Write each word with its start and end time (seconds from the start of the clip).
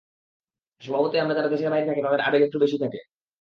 স্বভাবতই 0.81 1.21
আমরা 1.21 1.35
যারা 1.37 1.51
দেশের 1.53 1.71
বাইরে 1.71 1.87
থাকি 1.87 2.01
তাদের 2.01 2.25
আবেগ 2.27 2.41
একটু 2.43 2.57
বেশি 2.63 2.77
থাকে। 2.83 2.99